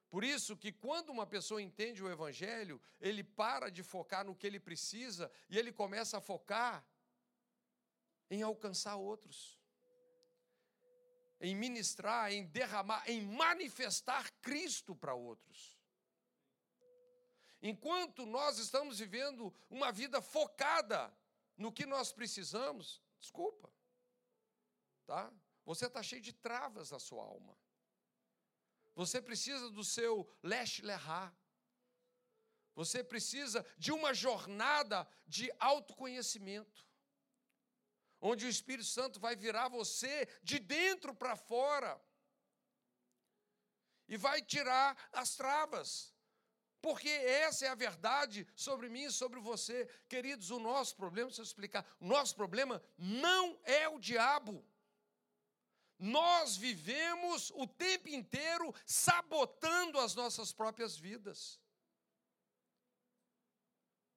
[0.09, 4.47] Por isso que quando uma pessoa entende o evangelho, ele para de focar no que
[4.47, 6.83] ele precisa e ele começa a focar
[8.29, 9.59] em alcançar outros.
[11.41, 15.79] Em ministrar, em derramar, em manifestar Cristo para outros.
[17.61, 21.13] Enquanto nós estamos vivendo uma vida focada
[21.57, 23.69] no que nós precisamos, desculpa,
[25.05, 25.31] tá?
[25.65, 27.57] Você está cheio de travas na sua alma.
[28.95, 31.35] Você precisa do seu leste lerrar.
[32.75, 36.88] Você precisa de uma jornada de autoconhecimento,
[38.21, 41.99] onde o Espírito Santo vai virar você de dentro para fora
[44.07, 46.13] e vai tirar as travas.
[46.81, 49.85] Porque essa é a verdade sobre mim e sobre você.
[50.07, 54.65] Queridos, o nosso problema, deixa eu explicar, o nosso problema não é o diabo
[55.99, 61.59] nós vivemos o tempo inteiro sabotando as nossas próprias vidas.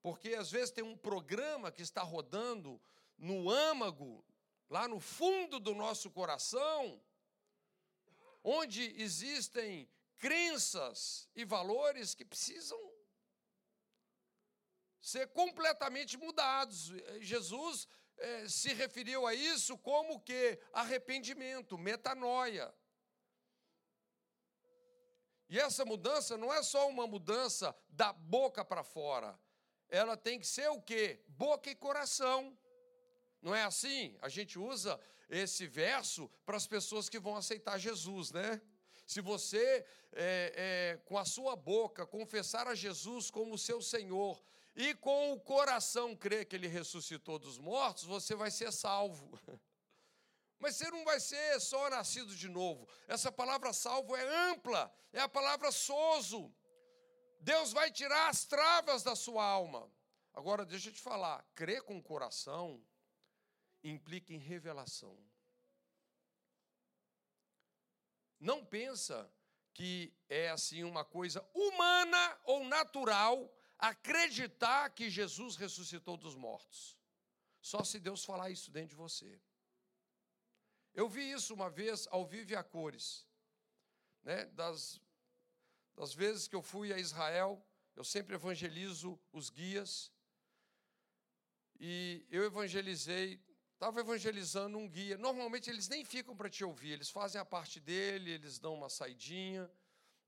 [0.00, 2.80] Porque às vezes tem um programa que está rodando
[3.18, 4.24] no âmago,
[4.68, 7.02] lá no fundo do nosso coração,
[8.42, 12.78] onde existem crenças e valores que precisam
[15.00, 16.92] ser completamente mudados.
[17.20, 22.72] Jesus é, se referiu a isso como que arrependimento, metanoia.
[25.48, 29.38] E essa mudança não é só uma mudança da boca para fora.
[29.88, 31.22] Ela tem que ser o quê?
[31.28, 32.56] Boca e coração.
[33.42, 34.16] Não é assim?
[34.22, 38.62] A gente usa esse verso para as pessoas que vão aceitar Jesus, né?
[39.04, 44.40] Se você, é, é, com a sua boca, confessar a Jesus como seu Senhor
[44.76, 49.38] e com o coração crer que ele ressuscitou dos mortos, você vai ser salvo.
[50.60, 52.88] Mas você não vai ser só nascido de novo.
[53.08, 56.54] Essa palavra salvo é ampla, é a palavra sozo.
[57.40, 59.90] Deus vai tirar as travas da sua alma.
[60.32, 62.80] Agora, deixa eu te falar: crer com o coração
[63.82, 65.16] implica em revelação.
[68.38, 69.30] Não pensa
[69.72, 76.96] que é assim uma coisa humana ou natural acreditar que Jesus ressuscitou dos mortos.
[77.60, 79.40] Só se Deus falar isso dentro de você.
[80.94, 83.26] Eu vi isso uma vez ao vivo e a cores.
[84.22, 84.44] Né?
[84.46, 85.00] Das,
[85.96, 87.64] das vezes que eu fui a Israel,
[87.96, 90.12] eu sempre evangelizo os guias.
[91.78, 93.40] E eu evangelizei,
[93.82, 95.18] estava evangelizando um guia.
[95.18, 98.88] Normalmente eles nem ficam para te ouvir, eles fazem a parte dele, eles dão uma
[98.88, 99.68] saidinha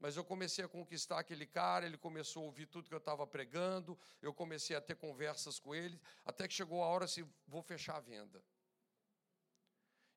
[0.04, 3.26] mas eu comecei a conquistar aquele cara, ele começou a ouvir tudo que eu estava
[3.26, 7.62] pregando, eu comecei a ter conversas com ele, até que chegou a hora assim, vou
[7.62, 8.44] fechar a venda.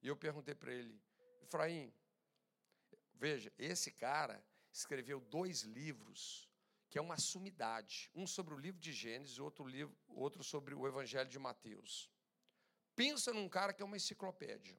[0.01, 0.99] E eu perguntei para ele,
[1.41, 1.93] Efraim,
[3.13, 6.49] veja, esse cara escreveu dois livros,
[6.89, 10.85] que é uma sumidade, um sobre o livro de Gênesis outro, livro, outro sobre o
[10.85, 12.09] Evangelho de Mateus.
[12.98, 14.76] Pensa num cara que é uma enciclopédia.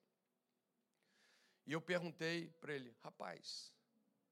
[1.65, 3.73] E eu perguntei para ele, rapaz,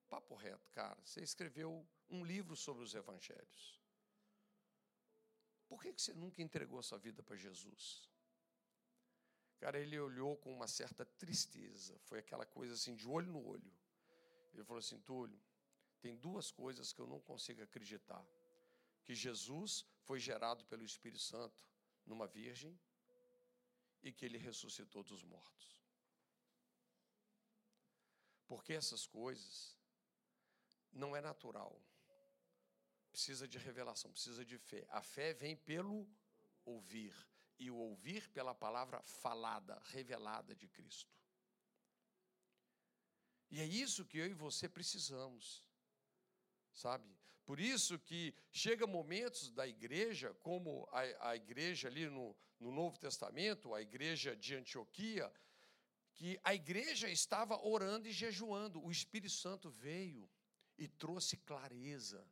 [0.09, 3.81] papo reto, cara, você escreveu um livro sobre os evangelhos.
[5.69, 8.11] Por que, que você nunca entregou sua vida para Jesus?
[9.61, 13.73] Cara, ele olhou com uma certa tristeza, foi aquela coisa assim, de olho no olho.
[14.53, 15.41] Ele falou assim: Túlio,
[16.01, 18.27] tem duas coisas que eu não consigo acreditar:
[19.05, 21.65] que Jesus foi gerado pelo Espírito Santo
[22.05, 22.77] numa virgem
[24.03, 25.83] e que ele ressuscitou dos mortos.
[28.47, 29.77] Porque essas coisas
[30.93, 31.81] não é natural.
[33.11, 34.87] Precisa de revelação, precisa de fé.
[34.91, 36.09] A fé vem pelo
[36.65, 37.15] ouvir
[37.59, 41.17] e o ouvir pela palavra falada, revelada de Cristo.
[43.51, 45.65] E é isso que eu e você precisamos.
[46.75, 47.16] Sabe?
[47.47, 52.99] Por isso que chega momentos da igreja, como a, a igreja ali no, no Novo
[52.99, 55.33] Testamento, a igreja de Antioquia,
[56.13, 58.85] que a igreja estava orando e jejuando.
[58.85, 60.29] O Espírito Santo veio
[60.77, 62.29] e trouxe clareza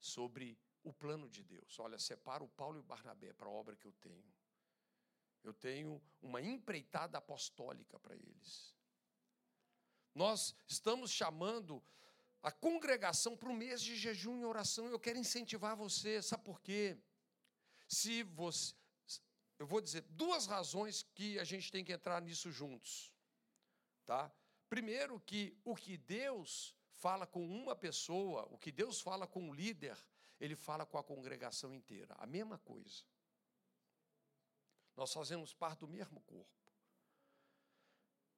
[0.00, 1.78] sobre o plano de Deus.
[1.78, 4.34] Olha, separa o Paulo e o Barnabé para a obra que eu tenho.
[5.44, 8.74] Eu tenho uma empreitada apostólica para eles.
[10.14, 11.84] Nós estamos chamando
[12.42, 14.86] a congregação para o mês de jejum e oração.
[14.88, 16.96] Eu quero incentivar você, sabe por quê?
[17.88, 18.74] Se você,
[19.58, 23.12] eu vou dizer duas razões que a gente tem que entrar nisso juntos,
[24.04, 24.32] tá?
[24.68, 29.54] Primeiro que o que Deus fala com uma pessoa, o que Deus fala com um
[29.54, 29.96] líder,
[30.40, 33.04] ele fala com a congregação inteira, a mesma coisa.
[34.96, 36.50] Nós fazemos parte do mesmo corpo.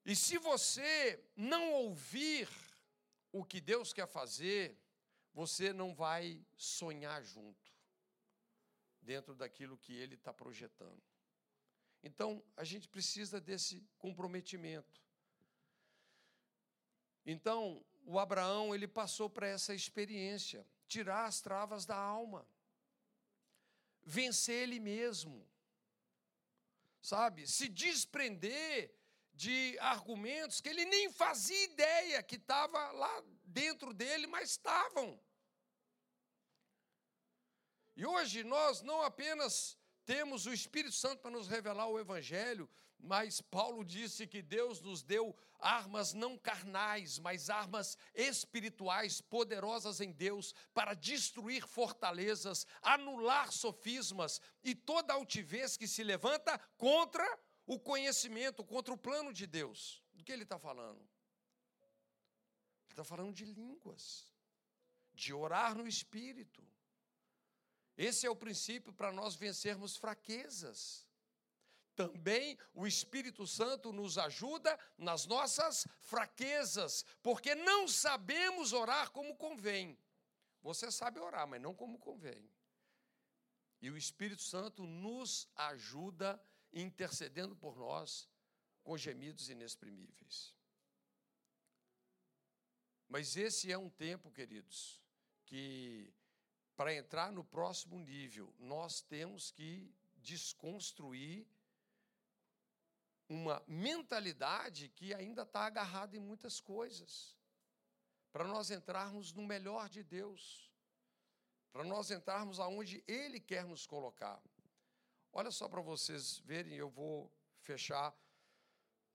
[0.04, 2.48] E se você não ouvir
[3.38, 4.78] o que Deus quer fazer,
[5.32, 7.72] você não vai sonhar junto,
[9.00, 11.02] dentro daquilo que Ele está projetando.
[12.02, 15.02] Então, a gente precisa desse comprometimento.
[17.26, 22.48] Então, o Abraão, ele passou para essa experiência, tirar as travas da alma,
[24.02, 25.46] vencer ele mesmo,
[27.02, 27.46] sabe?
[27.46, 28.97] Se desprender
[29.38, 35.08] de argumentos que ele nem fazia ideia que estava lá dentro dele, mas estavam.
[37.94, 42.68] E hoje nós não apenas temos o Espírito Santo para nos revelar o Evangelho,
[42.98, 50.10] mas Paulo disse que Deus nos deu armas não carnais, mas armas espirituais poderosas em
[50.10, 57.24] Deus para destruir fortalezas, anular sofismas e toda altivez que se levanta contra
[57.68, 60.02] o conhecimento contra o plano de Deus.
[60.14, 61.00] Do que ele está falando?
[62.86, 64.26] Ele está falando de línguas,
[65.12, 66.66] de orar no Espírito.
[67.94, 71.06] Esse é o princípio para nós vencermos fraquezas.
[71.94, 79.98] Também o Espírito Santo nos ajuda nas nossas fraquezas, porque não sabemos orar como convém.
[80.62, 82.50] Você sabe orar, mas não como convém.
[83.82, 88.28] E o Espírito Santo nos ajuda a intercedendo por nós
[88.82, 90.54] com gemidos inexprimíveis.
[93.08, 95.00] Mas esse é um tempo, queridos,
[95.46, 96.12] que
[96.76, 101.46] para entrar no próximo nível, nós temos que desconstruir
[103.28, 107.36] uma mentalidade que ainda está agarrada em muitas coisas,
[108.32, 110.70] para nós entrarmos no melhor de Deus,
[111.72, 114.40] para nós entrarmos aonde Ele quer nos colocar.
[115.38, 118.12] Olha só para vocês verem, eu vou fechar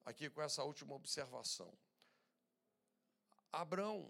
[0.05, 1.77] aqui com essa última observação.
[3.51, 4.09] Abraão,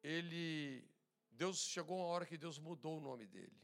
[0.00, 0.88] ele,
[1.32, 3.60] Deus chegou uma hora que Deus mudou o nome dele.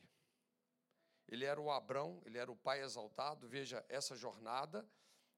[1.29, 3.47] Ele era o Abrão, ele era o pai exaltado.
[3.47, 4.85] Veja essa jornada.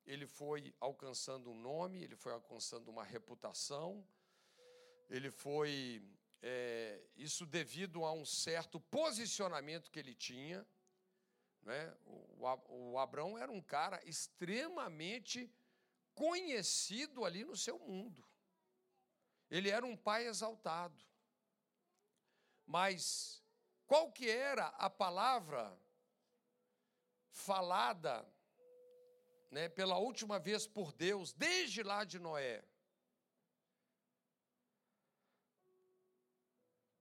[0.06, 4.08] Ele foi alcançando um nome, ele foi alcançando uma reputação,
[5.10, 6.02] ele foi.
[6.40, 10.66] É, isso devido a um certo posicionamento que ele tinha.
[11.66, 11.92] Né?
[12.04, 15.52] O, o Abraão era um cara extremamente
[16.14, 18.24] conhecido ali no seu mundo.
[19.50, 21.04] Ele era um pai exaltado.
[22.64, 23.42] Mas
[23.84, 25.76] qual que era a palavra
[27.32, 28.24] falada
[29.50, 32.64] né, pela última vez por Deus, desde lá de Noé?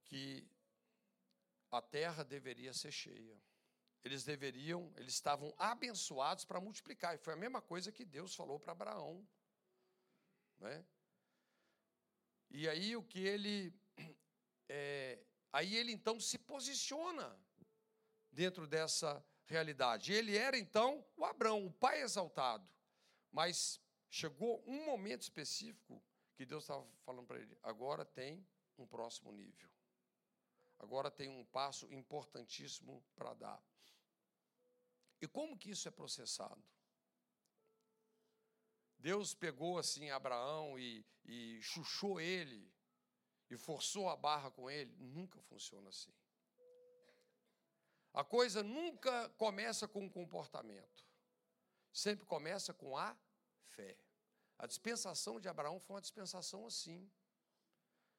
[0.04, 0.50] Que
[1.70, 3.45] a terra deveria ser cheia
[4.06, 7.16] eles deveriam, eles estavam abençoados para multiplicar.
[7.16, 9.26] E foi a mesma coisa que Deus falou para Abraão.
[10.58, 10.86] Né?
[12.50, 13.74] E aí o que ele.
[14.68, 15.20] É,
[15.52, 17.38] aí ele então se posiciona
[18.32, 20.12] dentro dessa realidade.
[20.12, 22.68] Ele era então o Abraão, o pai exaltado.
[23.30, 23.80] Mas
[24.10, 26.02] chegou um momento específico
[26.34, 28.44] que Deus estava falando para ele: agora tem
[28.76, 29.70] um próximo nível.
[30.80, 33.62] Agora tem um passo importantíssimo para dar.
[35.20, 36.62] E como que isso é processado?
[38.98, 42.70] Deus pegou assim Abraão e, e chuchou ele
[43.48, 44.94] e forçou a barra com ele?
[44.98, 46.12] Nunca funciona assim.
[48.12, 51.06] A coisa nunca começa com um comportamento,
[51.92, 53.16] sempre começa com a
[53.68, 53.98] fé.
[54.58, 57.10] A dispensação de Abraão foi uma dispensação assim.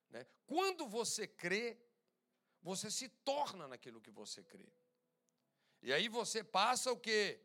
[0.09, 0.23] Né?
[0.45, 1.81] Quando você crê,
[2.61, 4.71] você se torna naquilo que você crê.
[5.82, 7.39] E aí você passa o que?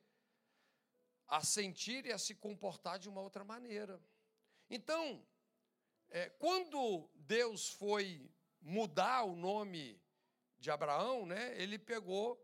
[1.26, 4.00] A sentir e a se comportar de uma outra maneira.
[4.68, 5.26] Então,
[6.10, 8.30] é, quando Deus foi
[8.60, 10.00] mudar o nome
[10.58, 12.38] de Abraão, né, ele pegou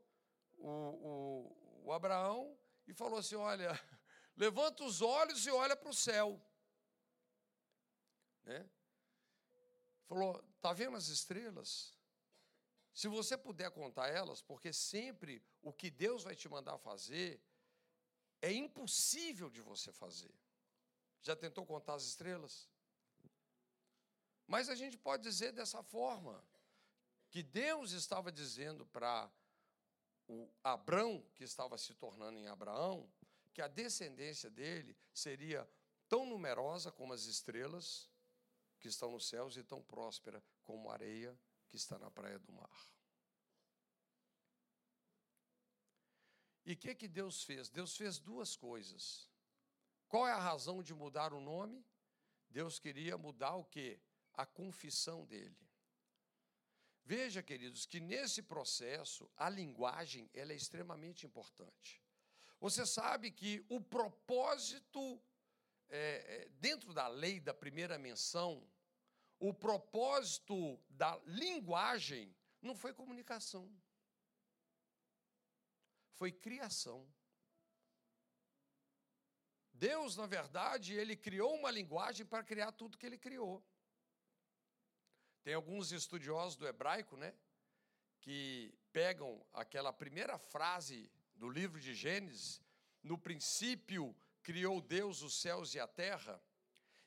[0.56, 3.78] o, o, o Abraão e falou assim: Olha,
[4.36, 6.40] levanta os olhos e olha para o céu.
[8.44, 8.68] Né?
[10.06, 11.97] Falou: Está vendo as estrelas?
[12.98, 17.40] Se você puder contar elas, porque sempre o que Deus vai te mandar fazer
[18.42, 20.34] é impossível de você fazer.
[21.22, 22.68] Já tentou contar as estrelas?
[24.48, 26.44] Mas a gente pode dizer dessa forma:
[27.30, 29.30] que Deus estava dizendo para
[30.26, 33.08] o Abrão, que estava se tornando em Abraão,
[33.54, 35.70] que a descendência dele seria
[36.08, 38.10] tão numerosa como as estrelas
[38.80, 41.38] que estão nos céus e tão próspera como a areia
[41.68, 42.70] que está na praia do mar.
[46.64, 47.68] E o que, que Deus fez?
[47.70, 49.28] Deus fez duas coisas.
[50.06, 51.84] Qual é a razão de mudar o nome?
[52.50, 53.98] Deus queria mudar o que?
[54.34, 55.68] A confissão dele.
[57.04, 62.02] Veja, queridos, que nesse processo a linguagem ela é extremamente importante.
[62.60, 65.18] Você sabe que o propósito,
[65.88, 68.62] é, é, dentro da lei da primeira menção,
[69.38, 73.70] o propósito da linguagem não foi comunicação,
[76.14, 77.08] foi criação.
[79.72, 83.64] Deus, na verdade, ele criou uma linguagem para criar tudo que ele criou.
[85.44, 87.32] Tem alguns estudiosos do hebraico, né,
[88.20, 92.60] que pegam aquela primeira frase do livro de Gênesis,
[93.02, 96.42] no princípio criou Deus os céus e a terra,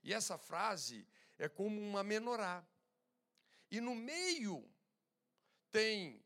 [0.01, 1.05] e essa frase
[1.41, 2.63] é como uma menorá.
[3.71, 4.63] E no meio
[5.71, 6.23] tem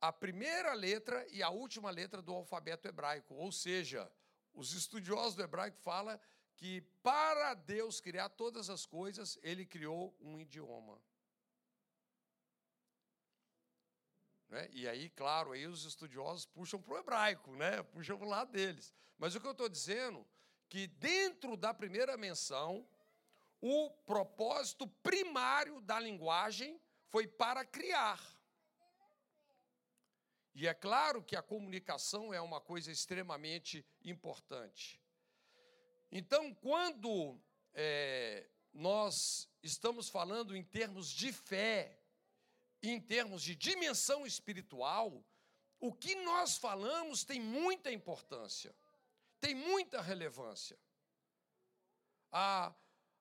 [0.00, 4.10] a primeira letra e a última letra do alfabeto hebraico, ou seja,
[4.52, 6.18] os estudiosos do hebraico falam
[6.56, 11.00] que para Deus criar todas as coisas, ele criou um idioma.
[14.48, 14.68] Né?
[14.72, 17.84] E aí, claro, aí os estudiosos puxam para o hebraico, né?
[17.84, 18.92] puxam para o lado deles.
[19.16, 20.26] Mas o que eu estou dizendo
[20.68, 22.84] que dentro da primeira menção,
[23.60, 28.20] o propósito primário da linguagem foi para criar.
[30.54, 35.00] E é claro que a comunicação é uma coisa extremamente importante.
[36.10, 37.40] Então, quando
[37.72, 41.98] é, nós estamos falando em termos de fé,
[42.82, 45.24] em termos de dimensão espiritual,
[45.78, 48.74] o que nós falamos tem muita importância,
[49.40, 50.78] tem muita relevância.
[52.32, 52.72] A,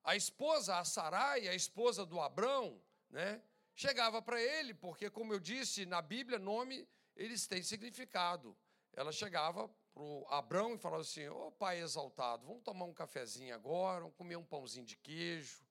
[0.09, 2.81] a esposa, a Sarai, a esposa do Abrão,
[3.11, 3.39] né,
[3.75, 8.57] chegava para ele, porque, como eu disse, na Bíblia, nome, eles têm significado.
[8.93, 12.93] Ela chegava para o Abrão e falava assim: Ô oh, pai exaltado, vamos tomar um
[12.93, 15.63] cafezinho agora, vamos comer um pãozinho de queijo.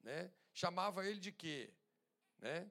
[0.00, 0.30] Né?
[0.52, 1.72] Chamava ele de quê?
[2.38, 2.70] Né?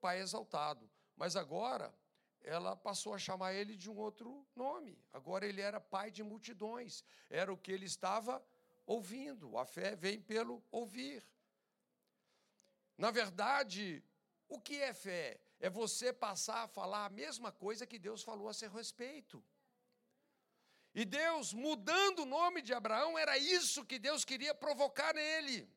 [0.00, 0.90] pai exaltado.
[1.14, 1.94] Mas agora
[2.42, 4.98] ela passou a chamar ele de um outro nome.
[5.12, 7.04] Agora ele era pai de multidões.
[7.30, 8.44] Era o que ele estava
[8.86, 9.58] ouvindo.
[9.58, 11.22] A fé vem pelo ouvir.
[12.96, 14.02] Na verdade,
[14.48, 15.40] o que é fé?
[15.58, 19.44] É você passar a falar a mesma coisa que Deus falou a seu respeito.
[20.94, 25.68] E Deus, mudando o nome de Abraão, era isso que Deus queria provocar nele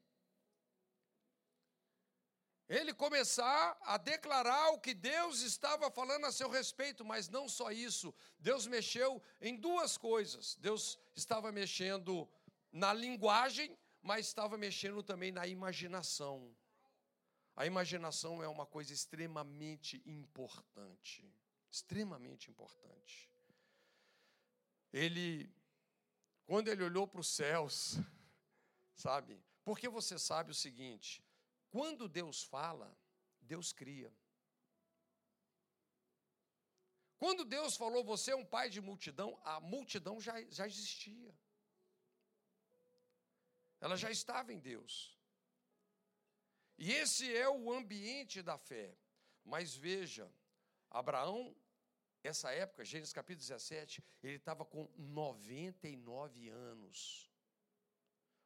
[2.70, 7.72] ele começar a declarar o que Deus estava falando a seu respeito, mas não só
[7.72, 8.14] isso.
[8.38, 10.56] Deus mexeu em duas coisas.
[10.58, 12.30] Deus estava mexendo
[12.72, 16.56] na linguagem, mas estava mexendo também na imaginação.
[17.56, 21.30] A imaginação é uma coisa extremamente importante,
[21.70, 23.30] extremamente importante.
[24.92, 25.54] Ele
[26.46, 28.00] quando ele olhou para os céus,
[28.96, 29.40] sabe?
[29.64, 31.24] Porque você sabe o seguinte,
[31.70, 32.98] quando Deus fala,
[33.40, 34.12] Deus cria.
[37.20, 41.38] Quando Deus falou, você é um pai de multidão, a multidão já, já existia.
[43.80, 45.18] Ela já estava em Deus.
[46.78, 48.98] E esse é o ambiente da fé.
[49.44, 50.32] Mas veja,
[50.90, 51.56] Abraão,
[52.24, 57.30] essa época, Gênesis capítulo 17, ele estava com 99 anos.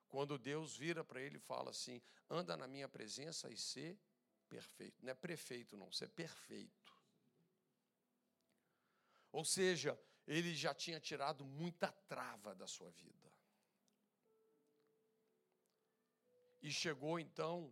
[0.08, 4.00] Quando Deus vira para ele e fala assim: anda na minha presença e ser
[4.48, 5.04] perfeito.
[5.04, 6.94] Não é prefeito, não, ser perfeito.
[9.32, 13.33] Ou seja, ele já tinha tirado muita trava da sua vida.
[16.64, 17.72] E chegou então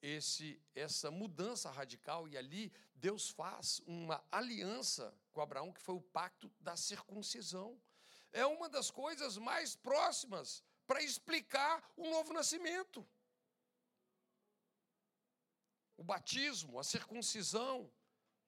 [0.00, 6.00] esse essa mudança radical e ali Deus faz uma aliança com Abraão que foi o
[6.00, 7.78] pacto da circuncisão.
[8.32, 13.06] É uma das coisas mais próximas para explicar o novo nascimento.
[15.96, 17.92] O batismo, a circuncisão,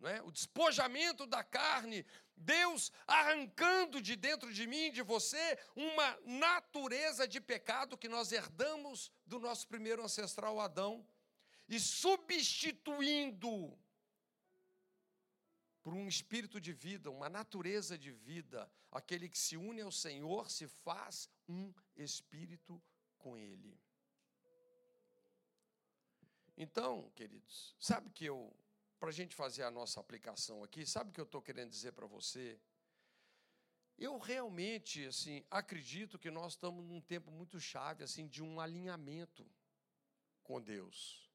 [0.08, 0.22] é?
[0.22, 2.04] o despojamento da carne,
[2.36, 9.10] Deus arrancando de dentro de mim, de você, uma natureza de pecado que nós herdamos
[9.26, 11.06] do nosso primeiro ancestral Adão
[11.68, 13.76] e substituindo
[15.82, 20.50] por um espírito de vida, uma natureza de vida, aquele que se une ao Senhor
[20.50, 22.80] se faz um espírito
[23.18, 23.78] com Ele.
[26.56, 28.54] Então, queridos, sabe que eu,
[29.02, 31.90] para a gente fazer a nossa aplicação aqui, sabe o que eu estou querendo dizer
[31.90, 32.56] para você?
[33.98, 39.44] Eu realmente, assim, acredito que nós estamos num tempo muito chave, assim, de um alinhamento
[40.44, 41.28] com Deus.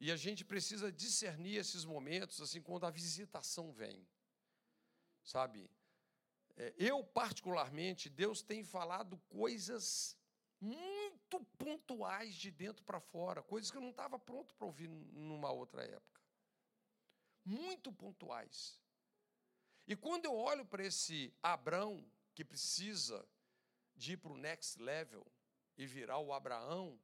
[0.00, 4.08] E a gente precisa discernir esses momentos, assim, quando a visitação vem.
[5.22, 5.70] Sabe?
[6.56, 10.16] É, eu, particularmente, Deus tem falado coisas
[10.58, 15.52] muito pontuais de dentro para fora, coisas que eu não estava pronto para ouvir numa
[15.52, 16.25] outra época.
[17.46, 18.78] Muito pontuais.
[19.86, 23.26] E quando eu olho para esse Abrão, que precisa
[23.94, 25.26] de ir para o next level
[25.78, 27.00] e virar o Abraão,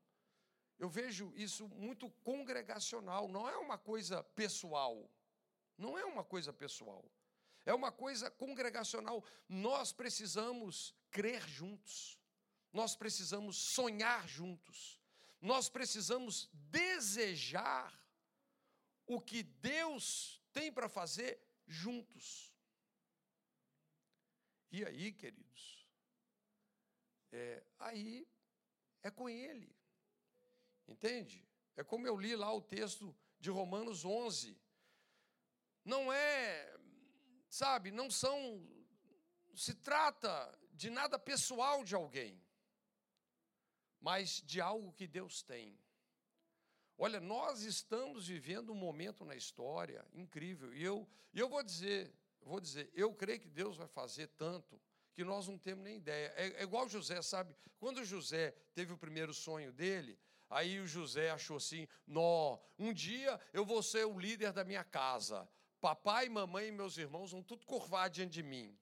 [0.79, 5.09] eu vejo isso muito congregacional, não é uma coisa pessoal.
[5.79, 7.05] Não é uma coisa pessoal.
[7.65, 9.25] É uma coisa congregacional.
[9.49, 12.19] Nós precisamos crer juntos.
[12.73, 15.01] Nós precisamos sonhar juntos.
[15.41, 17.93] Nós precisamos desejar
[19.15, 22.53] o que Deus tem para fazer juntos.
[24.71, 25.87] E aí, queridos,
[27.31, 28.27] é, aí
[29.03, 29.75] é com Ele.
[30.89, 31.47] Entende?
[31.77, 34.59] É como eu li lá o texto de Romanos 11.
[35.85, 36.79] Não é,
[37.49, 38.67] sabe, não são,
[39.55, 42.41] se trata de nada pessoal de alguém,
[44.01, 45.79] mas de algo que Deus tem.
[47.05, 52.61] Olha, nós estamos vivendo um momento na história incrível, e eu, eu vou dizer, vou
[52.61, 54.81] dizer, eu creio que Deus vai fazer tanto
[55.13, 56.33] que nós não temos nem ideia.
[56.37, 57.57] É, é igual José, sabe?
[57.81, 60.17] Quando José teve o primeiro sonho dele,
[60.49, 64.85] Aí o José achou assim: nó, um dia eu vou ser o líder da minha
[64.85, 65.49] casa.
[65.81, 68.79] Papai, mamãe e meus irmãos vão tudo curvar diante de mim.